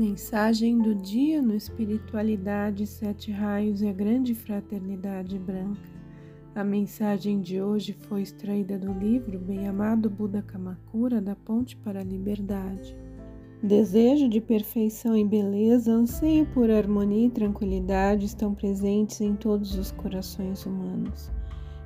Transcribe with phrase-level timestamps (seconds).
[0.00, 5.78] Mensagem do dia no Espiritualidade, Sete Raios e a Grande Fraternidade Branca.
[6.54, 12.02] A mensagem de hoje foi extraída do livro Bem-amado Buda Kamakura, da Ponte para a
[12.02, 12.96] Liberdade.
[13.62, 19.92] Desejo de perfeição e beleza, anseio por harmonia e tranquilidade estão presentes em todos os
[19.92, 21.30] corações humanos.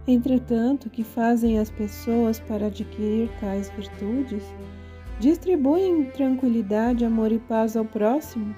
[0.07, 4.44] Entretanto, o que fazem as pessoas para adquirir tais virtudes?
[5.21, 8.55] Distribuem tranquilidade, amor e paz ao próximo?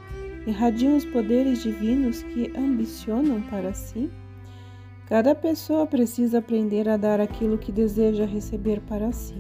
[0.47, 4.11] Irradiam os poderes divinos que ambicionam para si?
[5.07, 9.37] Cada pessoa precisa aprender a dar aquilo que deseja receber para si.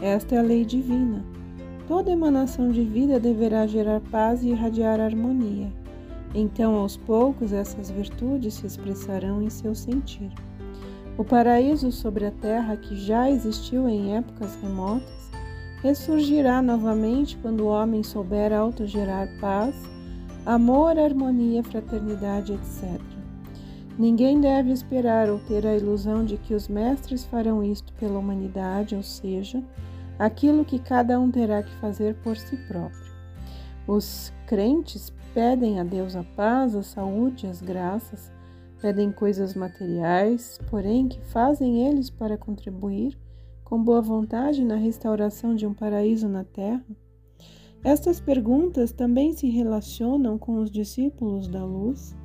[0.00, 1.24] Esta é a lei divina.
[1.88, 5.72] Toda emanação de vida deverá gerar paz e irradiar harmonia.
[6.34, 10.30] Então, aos poucos, essas virtudes se expressarão em seu sentir.
[11.18, 15.13] O paraíso sobre a terra, que já existiu em épocas remotas,
[15.84, 19.74] ressurgirá novamente quando o homem souber autogerar paz,
[20.46, 22.98] amor, harmonia, fraternidade, etc.
[23.98, 28.96] Ninguém deve esperar ou ter a ilusão de que os mestres farão isto pela humanidade,
[28.96, 29.62] ou seja,
[30.18, 33.12] aquilo que cada um terá que fazer por si próprio.
[33.86, 38.32] Os crentes pedem a Deus a paz, a saúde, as graças,
[38.80, 43.18] pedem coisas materiais, porém, que fazem eles para contribuir
[43.64, 46.84] com boa vontade na restauração de um paraíso na terra?
[47.82, 52.16] Estas perguntas também se relacionam com os discípulos da luz.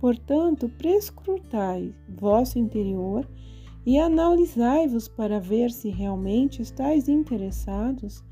[0.00, 3.28] Portanto, prescrutai vosso interior
[3.84, 8.22] e analisai-vos para ver se realmente estáis interessados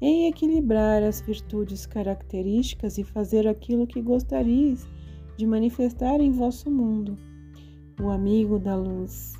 [0.00, 4.86] em equilibrar as virtudes características e fazer aquilo que gostarias
[5.36, 7.16] de manifestar em vosso mundo.
[8.00, 9.34] O amigo da luz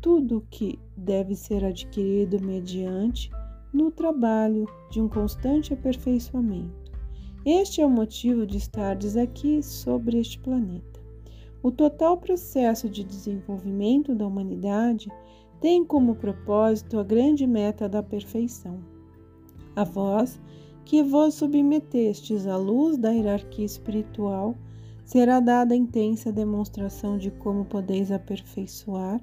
[0.00, 3.30] tudo que deve ser adquirido mediante
[3.72, 6.92] no trabalho de um constante aperfeiçoamento.
[7.44, 11.00] Este é o motivo de estardes aqui sobre este planeta.
[11.62, 15.10] O total processo de desenvolvimento da humanidade
[15.60, 18.78] tem como propósito a grande meta da perfeição.
[19.74, 20.40] A vós,
[20.84, 24.56] que vos submetestes à luz da hierarquia espiritual,
[25.04, 29.20] será dada intensa demonstração de como podeis aperfeiçoar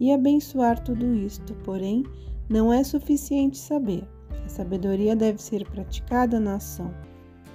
[0.00, 2.04] e abençoar tudo isto, porém,
[2.48, 4.04] não é suficiente saber.
[4.44, 6.94] A sabedoria deve ser praticada na ação.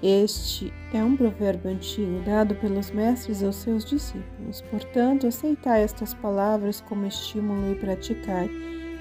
[0.01, 4.61] Este é um provérbio antigo dado pelos mestres aos seus discípulos.
[4.69, 8.49] Portanto, aceitai estas palavras como estímulo e praticai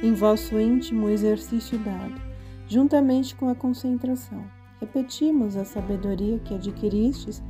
[0.03, 2.21] em vosso íntimo exercício dado,
[2.69, 4.45] juntamente com a concentração.
[4.81, 7.43] Repetimos: a sabedoria que adquiristes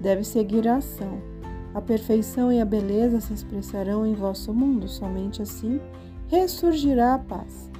[0.00, 1.35] deve seguir a ação
[1.76, 5.78] a perfeição e a beleza se expressarão em vosso mundo, somente assim
[6.26, 7.70] ressurgirá a paz.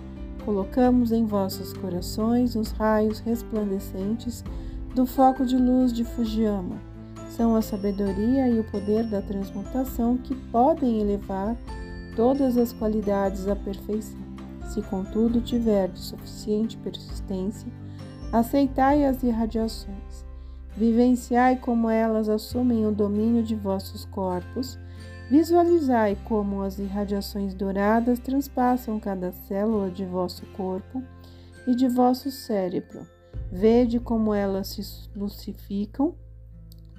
[0.44, 4.44] Colocamos em vossos corações os raios resplandecentes
[4.94, 6.76] do foco de luz de Fujiyama.
[7.30, 11.56] São a sabedoria e o poder da transmutação que podem elevar
[12.14, 14.20] todas as qualidades à perfeição.
[14.68, 17.72] Se, contudo, tiverdes suficiente persistência,
[18.30, 20.25] aceitai as irradiações
[20.76, 24.78] Vivenciai como elas assumem o domínio de vossos corpos.
[25.30, 31.02] Visualizai como as irradiações douradas transpassam cada célula de vosso corpo
[31.66, 33.06] e de vosso cérebro.
[33.50, 36.14] Vede como elas se lucificam,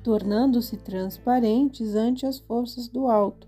[0.04, 3.48] tornando-se transparentes ante as forças do alto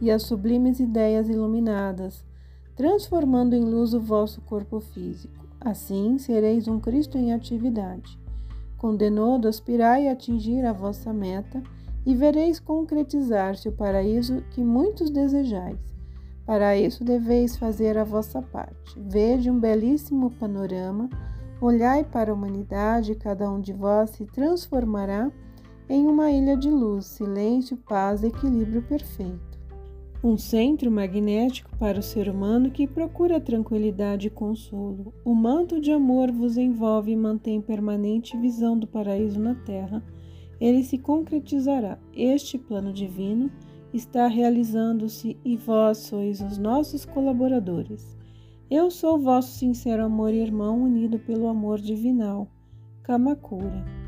[0.00, 2.24] e as sublimes ideias iluminadas,
[2.74, 5.46] transformando em luz o vosso corpo físico.
[5.60, 8.18] Assim sereis um Cristo em atividade.
[8.78, 11.62] Condenou-do aspirai a atingir a vossa meta
[12.06, 15.78] e vereis concretizar-se o paraíso que muitos desejais.
[16.46, 18.98] Para isso deveis fazer a vossa parte.
[18.98, 21.10] Vede um belíssimo panorama,
[21.60, 25.30] olhai para a humanidade, cada um de vós se transformará
[25.88, 29.47] em uma ilha de luz, silêncio, paz, equilíbrio perfeito
[30.22, 35.12] um centro magnético para o ser humano que procura tranquilidade e consolo.
[35.24, 40.02] O manto de amor vos envolve e mantém permanente visão do paraíso na terra.
[40.60, 41.98] Ele se concretizará.
[42.12, 43.50] Este plano divino
[43.94, 48.16] está realizando-se e vós sois os nossos colaboradores.
[48.68, 52.48] Eu sou vosso sincero amor e irmão unido pelo amor divinal.
[53.02, 54.07] Kamakura.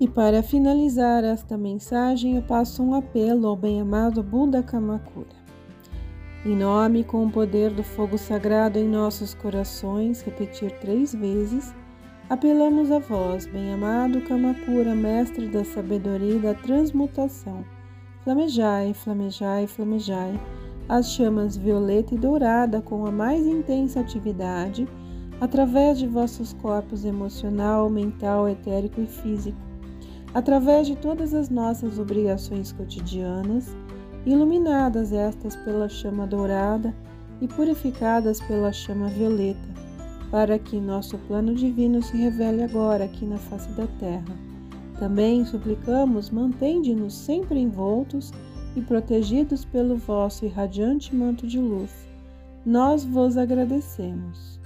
[0.00, 5.36] E para finalizar esta mensagem, eu passo um apelo ao bem-amado Buda Kamakura.
[6.46, 11.74] Em nome com o poder do fogo sagrado em nossos corações, repetir três vezes,
[12.30, 17.64] apelamos a vós, bem-amado Kamakura, mestre da sabedoria e da transmutação.
[18.22, 20.40] Flamejai, flamejai, flamejai,
[20.88, 24.86] as chamas violeta e dourada com a mais intensa atividade,
[25.40, 29.67] através de vossos corpos emocional, mental, etérico e físico
[30.38, 33.76] através de todas as nossas obrigações cotidianas,
[34.24, 36.94] iluminadas estas pela chama dourada
[37.40, 39.68] e purificadas pela chama violeta,
[40.30, 44.36] para que nosso plano divino se revele agora aqui na face da terra.
[45.00, 48.32] Também suplicamos, mantende-nos sempre envoltos
[48.76, 51.90] e protegidos pelo vosso irradiante manto de luz.
[52.64, 54.57] Nós vos agradecemos.